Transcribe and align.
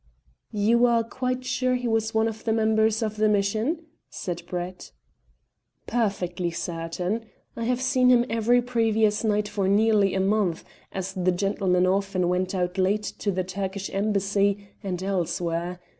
"You 0.51 0.87
are 0.87 1.03
quite 1.03 1.45
sure 1.45 1.75
he 1.75 1.87
was 1.87 2.11
one 2.11 2.27
of 2.27 2.43
the 2.43 2.53
members 2.53 3.03
of 3.03 3.17
the 3.17 3.29
mission?" 3.29 3.85
said 4.09 4.41
Brett. 4.47 4.91
"Perfectly 5.85 6.49
certain. 6.49 7.25
I 7.55 7.65
have 7.65 7.83
seen 7.83 8.09
him 8.09 8.25
every 8.27 8.63
previous 8.63 9.23
night 9.23 9.47
for 9.47 9.67
nearly 9.67 10.15
a 10.15 10.19
month, 10.19 10.63
as 10.91 11.13
the 11.13 11.31
gentleman 11.31 11.85
often 11.85 12.29
went 12.29 12.55
out 12.55 12.79
late 12.79 13.03
to 13.19 13.29
the 13.29 13.43
Turkish 13.43 13.91
Embassy, 13.93 14.69
and 14.81 15.03
elsewhere. 15.03 15.79